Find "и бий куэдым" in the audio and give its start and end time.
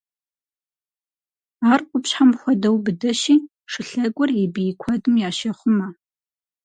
4.43-5.15